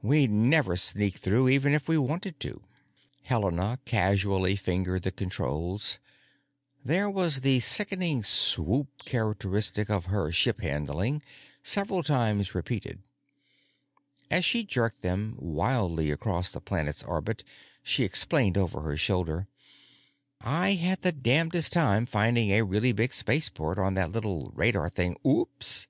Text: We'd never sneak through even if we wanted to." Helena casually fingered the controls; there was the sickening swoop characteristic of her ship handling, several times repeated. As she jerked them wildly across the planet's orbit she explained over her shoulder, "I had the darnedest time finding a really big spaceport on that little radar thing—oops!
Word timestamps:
We'd 0.00 0.30
never 0.30 0.76
sneak 0.76 1.16
through 1.16 1.48
even 1.48 1.74
if 1.74 1.88
we 1.88 1.98
wanted 1.98 2.38
to." 2.38 2.62
Helena 3.24 3.80
casually 3.84 4.54
fingered 4.54 5.02
the 5.02 5.10
controls; 5.10 5.98
there 6.84 7.10
was 7.10 7.40
the 7.40 7.58
sickening 7.58 8.22
swoop 8.22 8.86
characteristic 9.04 9.90
of 9.90 10.04
her 10.04 10.30
ship 10.30 10.60
handling, 10.60 11.20
several 11.64 12.04
times 12.04 12.54
repeated. 12.54 13.00
As 14.30 14.44
she 14.44 14.62
jerked 14.62 15.02
them 15.02 15.34
wildly 15.40 16.12
across 16.12 16.52
the 16.52 16.60
planet's 16.60 17.02
orbit 17.02 17.42
she 17.82 18.04
explained 18.04 18.56
over 18.56 18.82
her 18.82 18.96
shoulder, 18.96 19.48
"I 20.40 20.74
had 20.74 21.02
the 21.02 21.10
darnedest 21.10 21.72
time 21.72 22.06
finding 22.06 22.50
a 22.50 22.62
really 22.62 22.92
big 22.92 23.12
spaceport 23.12 23.80
on 23.80 23.94
that 23.94 24.12
little 24.12 24.52
radar 24.54 24.88
thing—oops! 24.90 25.88